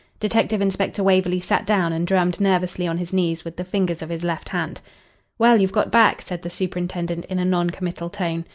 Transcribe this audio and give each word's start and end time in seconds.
Detective 0.19 0.61
Inspector 0.63 1.03
Waverley 1.03 1.39
sat 1.39 1.63
down 1.63 1.93
and 1.93 2.07
drummed 2.07 2.39
nervously 2.41 2.87
on 2.87 2.97
his 2.97 3.13
knees 3.13 3.45
with 3.45 3.55
the 3.55 3.63
fingers 3.63 4.01
of 4.01 4.09
his 4.09 4.23
left 4.23 4.49
hand. 4.49 4.81
"Well, 5.37 5.61
you've 5.61 5.71
got 5.71 5.91
back," 5.91 6.23
said 6.23 6.41
the 6.41 6.49
superintendent 6.49 7.25
in 7.25 7.37
a 7.37 7.45
non 7.45 7.69
committal 7.69 8.09
tone. 8.09 8.45